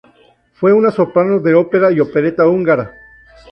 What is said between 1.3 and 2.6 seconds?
de ópera y opereta